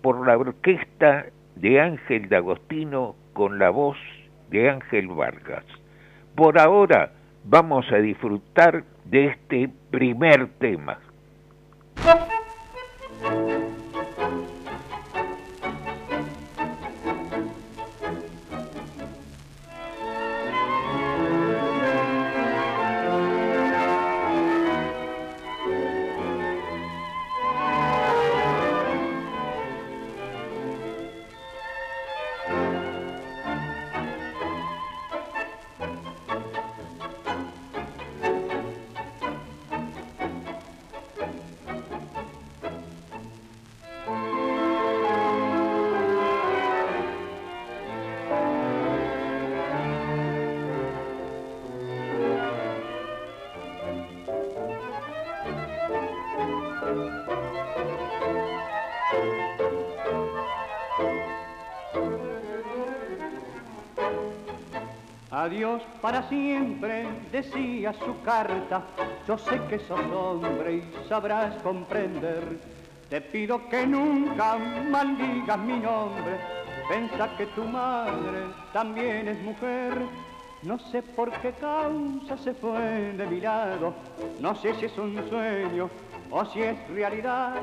[0.00, 1.26] por la orquesta
[1.56, 3.96] de Ángel D'Agostino con la voz
[4.50, 5.64] de Ángel Vargas.
[6.34, 7.12] Por ahora
[7.44, 10.98] vamos a disfrutar de este primer tema.
[65.48, 68.82] Adiós para siempre, decía su carta.
[69.26, 72.58] Yo sé que sos hombre y sabrás comprender.
[73.08, 74.58] Te pido que nunca
[74.90, 76.36] maldigas mi nombre.
[76.86, 78.40] Pensa que tu madre
[78.74, 79.94] también es mujer.
[80.64, 83.94] No sé por qué causa se fue de mi lado.
[84.40, 85.88] No sé si es un sueño
[86.30, 87.54] o si es realidad.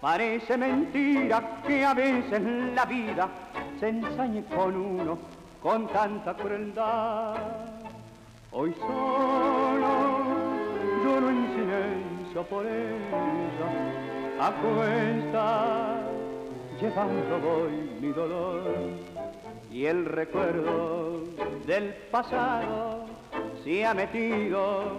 [0.00, 2.40] Parece mentira que a veces
[2.72, 3.28] la vida
[3.80, 5.35] se ensañe con uno
[5.66, 7.34] con tanta crueldad.
[8.52, 9.88] Hoy solo
[11.02, 16.02] lloro en silencio por ella, a cuesta
[16.80, 18.62] llevando voy mi dolor
[19.68, 21.24] y el recuerdo
[21.66, 23.06] del pasado
[23.64, 24.98] se ha metido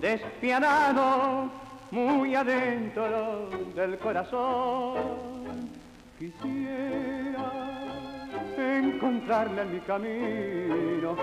[0.00, 1.48] despiadado
[1.92, 5.70] muy adentro del corazón.
[6.18, 7.69] Quisiera
[8.60, 11.16] encontrarle en mi camino,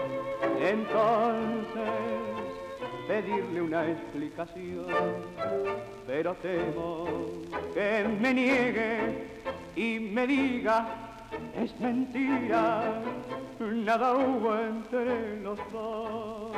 [0.62, 1.90] entonces
[3.08, 4.86] pedirle una explicación,
[6.06, 7.06] pero temo
[7.74, 9.28] que me niegue
[9.76, 11.08] y me diga
[11.56, 13.02] es mentira,
[13.60, 16.52] nada hubo entre los dos.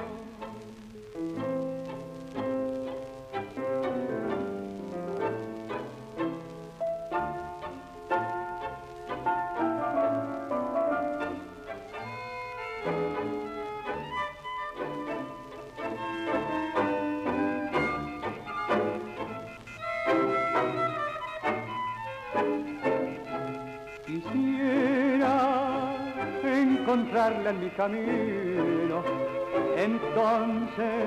[26.89, 29.03] Encontrarla en mi camino,
[29.77, 31.03] entonces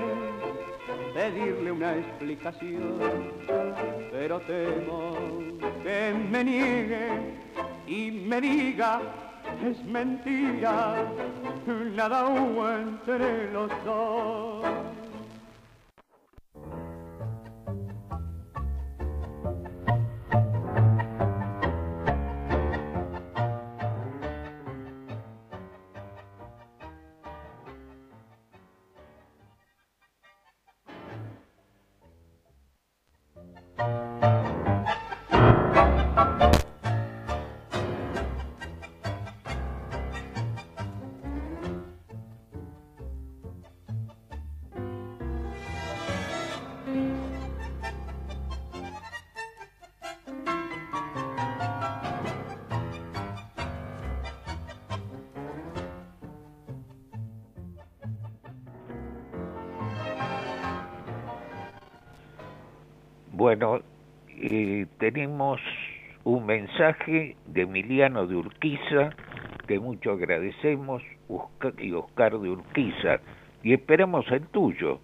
[1.13, 3.33] pedirle una explicación,
[4.13, 5.17] pero temo
[5.83, 7.09] que me niegue
[7.89, 9.01] y me diga
[9.67, 11.05] es mentira,
[11.97, 14.92] nada hubo entre los dos.
[65.13, 65.61] Tenemos
[66.25, 69.11] un mensaje de Emiliano de Urquiza,
[69.67, 71.03] que mucho agradecemos,
[71.79, 73.21] y Oscar de Urquiza,
[73.63, 75.01] y esperamos el tuyo.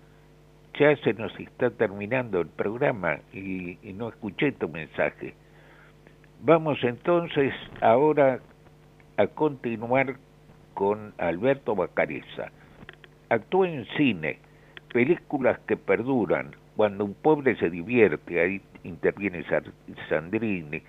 [0.78, 5.34] Ya se nos está terminando el programa y, no escuché tu mensaje.
[6.40, 8.38] Vamos entonces ahora
[9.16, 10.16] a continuar
[10.74, 12.50] con Alberto Bacareza.
[13.28, 14.38] Actúa en cine,
[14.92, 19.44] películas que perduran, cuando un pobre se divierte, ahí interviene
[20.08, 20.82] Sandrini,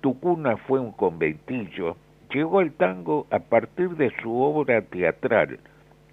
[0.00, 1.96] tu cuna fue un conventillo,
[2.32, 5.58] llegó al tango a partir de su obra teatral.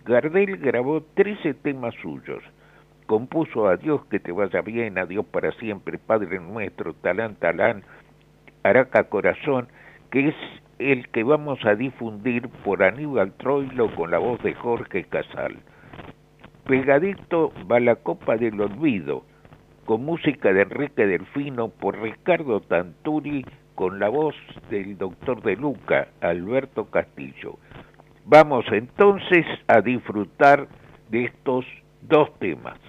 [0.06, 2.44] Gardel grabó 13 temas suyos.
[3.06, 7.84] Compuso Adiós que te vaya bien, Adiós para siempre, Padre nuestro, Talán, Talán,
[8.64, 9.68] Araca Corazón,
[10.10, 10.36] que es
[10.80, 15.58] el que vamos a difundir por Aníbal Troilo con la voz de Jorge Casal.
[16.66, 19.24] Pegadito va la Copa del Olvido,
[19.86, 24.36] con música de Enrique Delfino por Ricardo Tanturi, con la voz
[24.70, 27.60] del doctor de Luca, Alberto Castillo.
[28.26, 30.68] Vamos entonces a disfrutar
[31.10, 31.66] de estos
[32.02, 32.80] dos temas.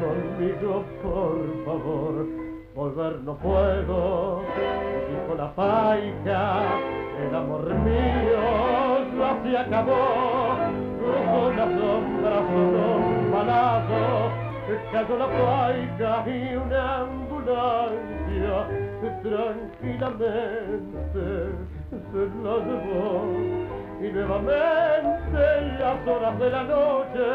[0.00, 2.26] conmigo, por favor.
[2.74, 4.42] Volver no puedo,
[5.08, 6.62] dijo la paica,
[7.20, 8.42] el amor mío
[9.16, 10.56] ya se acabó.
[10.98, 14.30] Cruzó la sombra solo un balazo,
[14.90, 18.93] cayó la paica y una ambulancia
[19.24, 21.22] tranquilamente
[21.90, 23.08] se la llevó
[24.00, 27.26] y nuevamente en las horas de la noche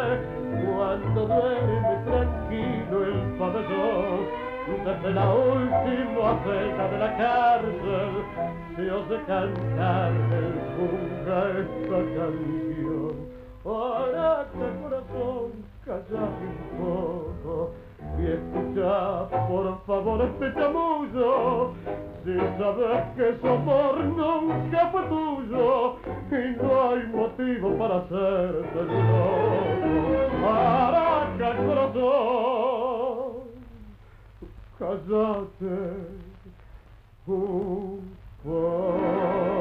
[0.65, 4.49] cuando duerme tranquilo el pabellón
[4.85, 8.11] desde la última celda de la cárcel
[8.75, 13.15] se oye cantar el funga esta canción.
[13.65, 15.51] el corazón,
[15.83, 17.73] callate un poco,
[18.17, 21.73] y escucha, por favor, este chamullo.
[22.23, 25.95] Si sabes que su amor nunca fue tuyo
[26.31, 29.69] y no hay motivo para hacerte loco.
[30.41, 33.31] Maraca, corazón,
[34.77, 35.73] cállate
[37.27, 39.58] un poco.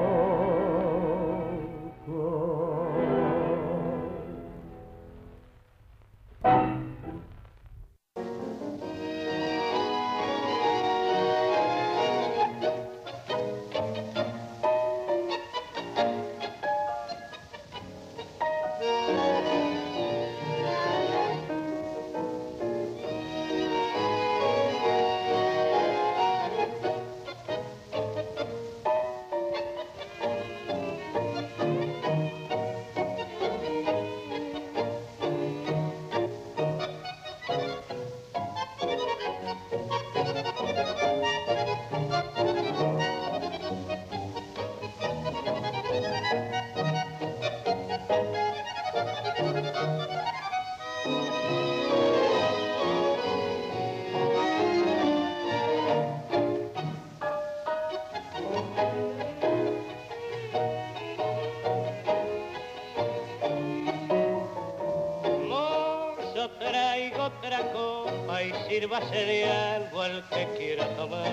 [68.89, 71.29] Sirva de algo al que quiera tomar,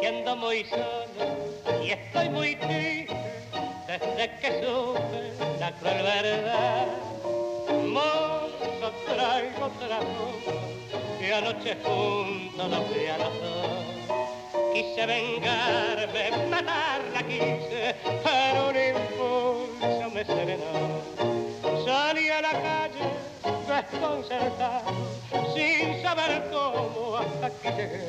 [0.00, 3.16] que ando muy solo y estoy muy triste
[3.88, 6.86] desde que supe la cruel verdad.
[7.86, 9.98] Mozo, traigo otra
[11.18, 14.72] que anoche junto nos vi a los dos.
[14.72, 21.84] Quise vengarme, matarla quise, pero un impulso me serenó.
[21.84, 23.24] Salí a la calle
[23.66, 28.08] desconcertado sin saber cómo hasta llegué.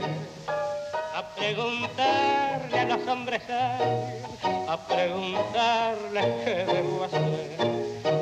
[1.15, 3.41] A preguntarle a los hombres
[4.67, 7.57] a preguntarle qué debo hacer.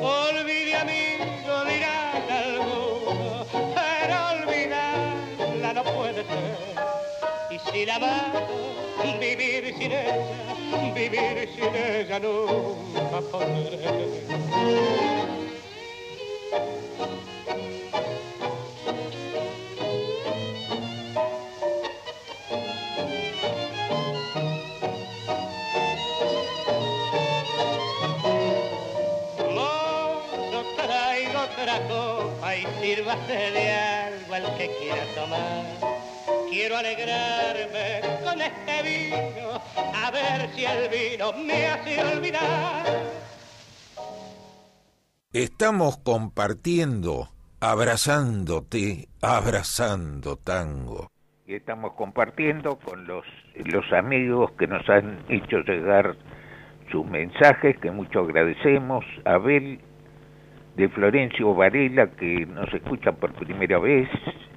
[0.01, 6.57] Olvide amigo, dirán algunos, pero olvidarla no puede ser.
[7.49, 14.23] Y si la mato, vivir sin ella, vivir sin ella nunca podré.
[33.27, 35.65] De algo al que quiera tomar.
[36.49, 42.85] Quiero alegrarme con este vino, a ver si el vino me hace olvidar.
[45.31, 51.07] Estamos compartiendo, abrazándote, abrazando tango.
[51.45, 53.25] Y estamos compartiendo con los,
[53.65, 56.15] los amigos que nos han hecho llegar
[56.91, 59.03] sus mensajes, que mucho agradecemos.
[59.25, 59.79] Abel
[60.75, 64.09] de Florencio Varela, que nos escucha por primera vez,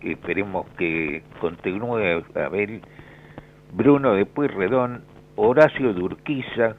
[0.03, 2.81] esperemos que continúe a ver,
[3.73, 5.03] Bruno de Pueyrredón,
[5.37, 6.77] Horacio Durquiza,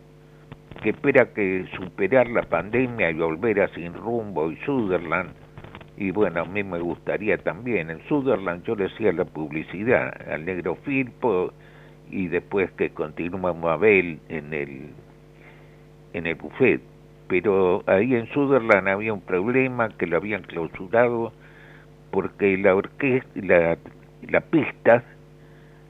[0.81, 5.29] que espera que superar la pandemia y volver a Sin Rumbo y Sutherland,
[5.97, 10.45] y bueno, a mí me gustaría también, en Sutherland yo le hacía la publicidad al
[10.45, 11.53] Negro Firpo,
[12.09, 14.89] y después que continuamos a ver en el,
[16.13, 16.81] en el buffet
[17.27, 21.33] pero ahí en Sutherland había un problema que lo habían clausurado
[22.11, 23.77] porque la orquesta,
[24.29, 25.03] la, pista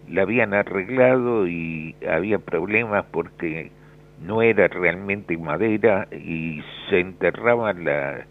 [0.10, 3.72] la habían arreglado y había problemas porque
[4.22, 8.26] no era realmente madera y se enterraban la,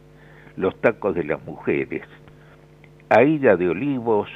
[0.56, 2.02] los tacos de las mujeres.
[3.08, 4.28] Aida de Olivos,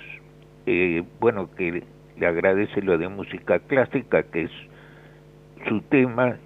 [0.66, 1.82] eh, bueno, que
[2.18, 4.50] le agradece lo de música clásica, que es
[5.68, 6.36] su tema,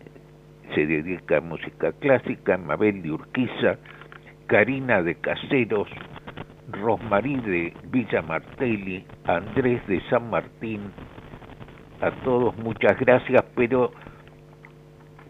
[0.74, 3.78] se dedica a música clásica, Mabel de Urquiza,
[4.46, 5.88] Karina de Caseros,
[6.70, 10.80] Rosmarí de Villa Martelli, Andrés de San Martín,
[12.00, 13.92] a todos muchas gracias, pero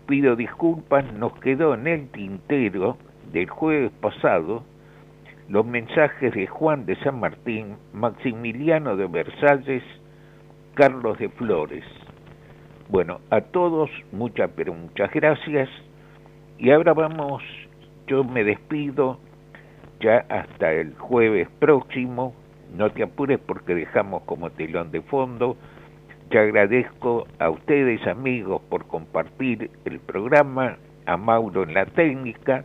[0.06, 2.96] pido disculpas, nos quedó en el tintero
[3.32, 4.64] del jueves pasado
[5.48, 9.82] los mensajes de Juan de San Martín, Maximiliano de Versalles,
[10.74, 11.84] Carlos de Flores.
[12.88, 15.68] Bueno, a todos muchas, pero muchas gracias.
[16.58, 17.42] Y ahora vamos,
[18.06, 19.18] yo me despido
[20.00, 22.34] ya hasta el jueves próximo.
[22.76, 25.56] No te apures porque dejamos como telón de fondo.
[26.28, 30.76] Te agradezco a ustedes amigos por compartir el programa,
[31.06, 32.64] a Mauro en la técnica.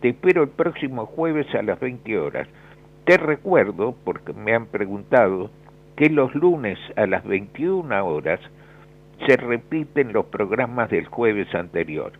[0.00, 2.48] Te espero el próximo jueves a las 20 horas.
[3.04, 5.50] Te recuerdo, porque me han preguntado,
[5.96, 8.40] que los lunes a las 21 horas
[9.26, 12.12] se repiten los programas del jueves anterior.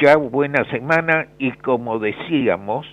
[0.00, 2.86] Ya buena semana y como decíamos,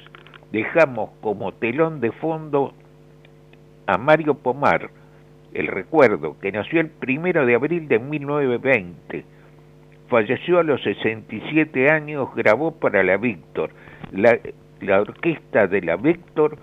[0.51, 2.73] dejamos como telón de fondo
[3.87, 4.89] a Mario Pomar,
[5.53, 9.23] el recuerdo, que nació el primero de abril de 1920.
[10.09, 13.69] Falleció a los 67 años, grabó para la Víctor.
[14.11, 14.37] La,
[14.81, 16.57] la orquesta de la Víctor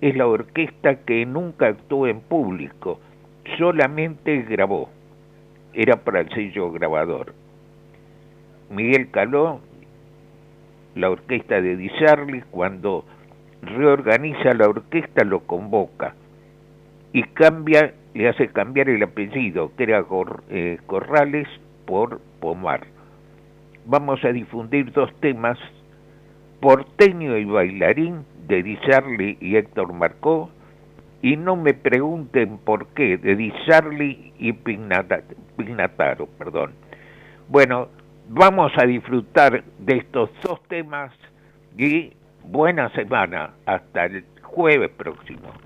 [0.00, 3.00] es la orquesta que nunca actuó en público,
[3.58, 4.90] solamente grabó.
[5.74, 7.34] Era para el sello grabador.
[8.70, 9.60] Miguel Caló,
[10.94, 11.90] la orquesta de Di
[12.50, 13.04] cuando
[13.62, 16.14] reorganiza la orquesta lo convoca
[17.12, 20.04] y cambia, le hace cambiar el apellido, que era
[20.50, 21.48] eh, Corrales
[21.86, 22.86] por Pomar.
[23.86, 25.58] Vamos a difundir dos temas,
[26.60, 28.78] Porteño y Bailarín, de Di
[29.40, 30.50] y Héctor Marcó,
[31.22, 33.52] y no me pregunten por qué, de Di
[34.38, 35.22] y Pignataro,
[36.38, 36.72] perdón.
[37.48, 37.88] Bueno,
[38.28, 41.12] vamos a disfrutar de estos dos temas
[41.76, 45.63] y buena semana, hasta el jueves próximo.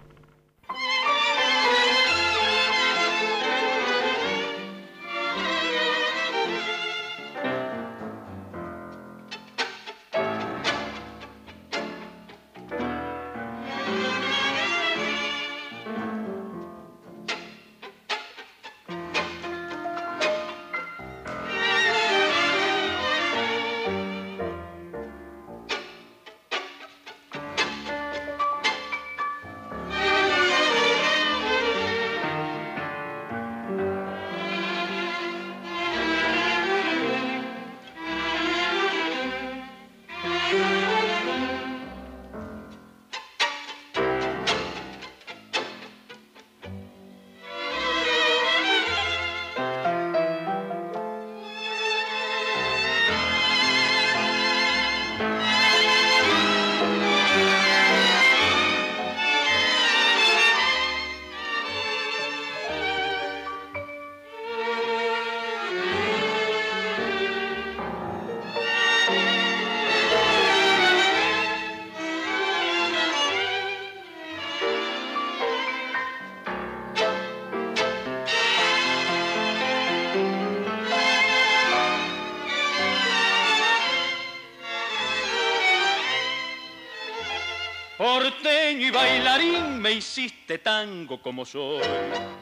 [89.88, 91.80] Me hiciste tango como soy,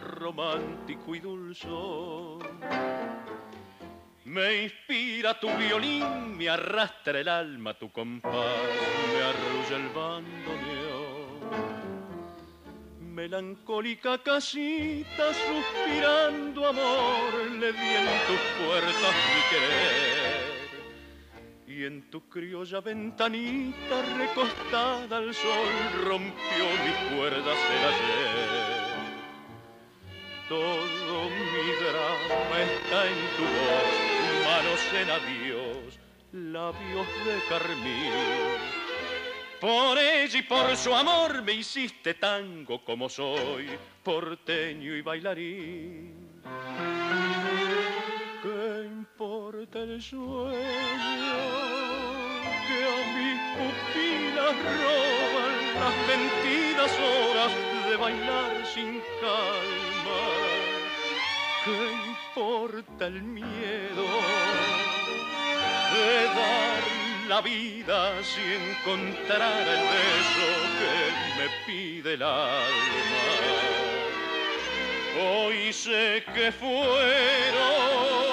[0.03, 2.41] romántico y dulzón.
[4.25, 8.35] Me inspira tu violín, me arrastra el alma tu compás,
[9.13, 11.37] me arrulla el bandoneón.
[13.15, 20.26] Melancólica casita, suspirando amor, le di en tus puertas mi querer
[21.87, 25.69] en tu criolla ventanita recostada al sol
[26.05, 28.87] rompió mis cuerdas el ayer.
[30.49, 33.91] Todo mi drama está en tu voz,
[34.47, 35.99] manos en adiós,
[36.33, 38.13] labios de carmín.
[39.61, 43.71] Por ella y por su amor me hiciste tango como soy,
[44.03, 46.27] porteño y bailarín.
[48.87, 50.55] ¿Qué importa el sueño?
[52.67, 57.53] que a mis pupilas roban las mentiras horas
[57.89, 60.23] de bailar sin calma.
[61.65, 61.79] ¿Qué
[62.13, 64.07] importa el miedo
[65.93, 66.83] de dar
[67.29, 70.95] la vida si encontrara el beso que
[71.39, 73.27] me pide el alma?
[75.19, 78.26] Hoy sé que fueron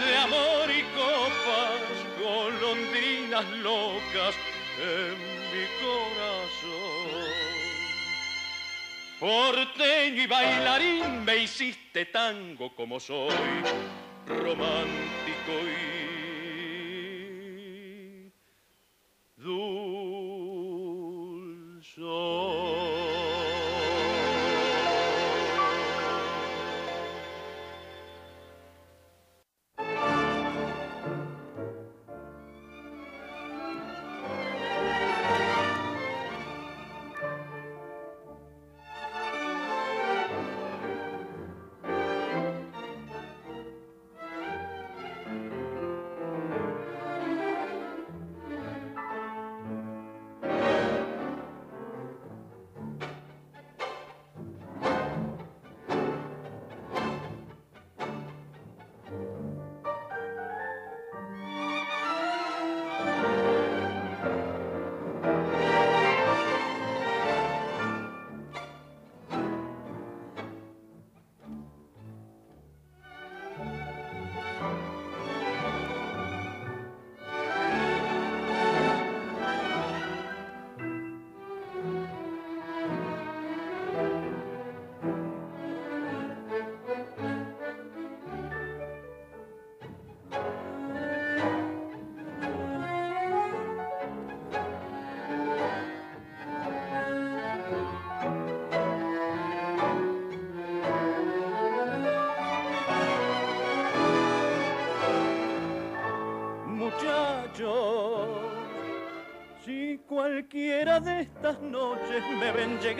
[0.00, 1.80] de amor y copas
[2.22, 4.34] golondrinas locas
[4.80, 5.16] en
[5.52, 7.28] mi corazón.
[9.20, 13.34] Porteño y bailarín me hiciste tango como soy,
[14.26, 15.97] romántico y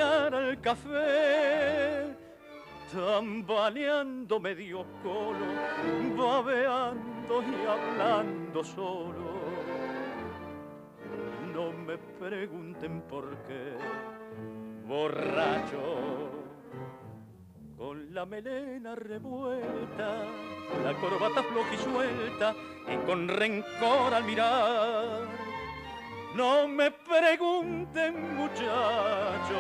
[0.00, 2.14] al café,
[2.92, 5.46] tambaleando medio colo,
[6.16, 9.38] babeando y hablando solo.
[11.52, 13.72] No me pregunten por qué,
[14.86, 16.30] borracho,
[17.76, 20.24] con la melena revuelta,
[20.84, 22.54] la corbata floja y suelta,
[22.92, 25.47] y con rencor al mirar
[26.34, 29.58] no me pregunten muchachos,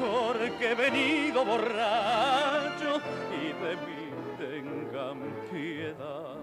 [0.00, 4.02] porque he venido borracho y de mí
[4.38, 5.18] tengan
[5.50, 6.42] piedad.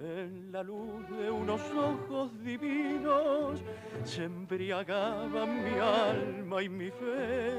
[0.00, 3.62] En la luz de unos ojos divinos
[4.04, 7.52] se embriagaban mi alma y mi fe,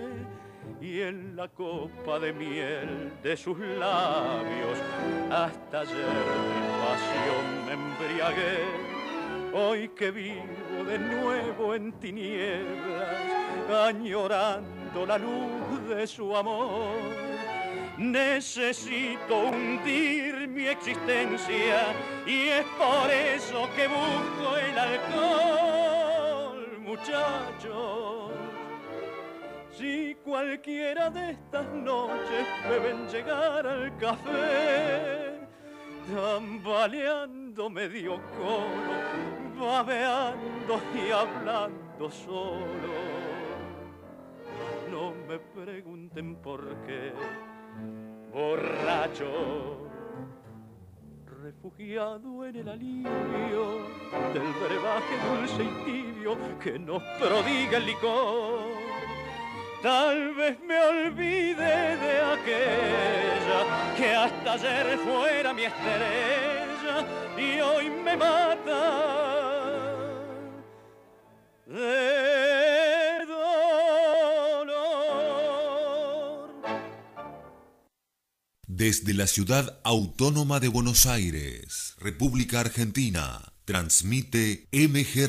[0.81, 4.77] y en la copa de miel de sus labios
[5.31, 8.94] hasta ayer de pasión me embriagué
[9.55, 16.99] hoy que vivo de nuevo en tinieblas, añorando la luz de su amor.
[17.97, 21.93] Necesito hundir mi existencia
[22.27, 28.31] y es por eso que busco el alcohol, muchachos.
[29.71, 35.39] Si cualquiera de estas noches me ven llegar al café,
[36.13, 42.93] tambaleando medio coro, babeando y hablando solo.
[44.91, 47.13] No me pregunten por qué,
[48.31, 49.89] borracho,
[51.41, 53.77] refugiado en el alivio
[54.33, 58.59] del brebaje dulce y tibio que nos prodiga el licor.
[59.81, 66.64] Tal vez me olvide de aquella que hasta ayer fuera mi estrella
[67.37, 69.85] y hoy me mata
[71.67, 74.75] de dolor.
[78.67, 85.21] Desde la ciudad autónoma de Buenos Aires, República Argentina, transmite MG